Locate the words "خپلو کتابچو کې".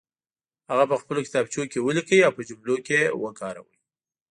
1.01-1.79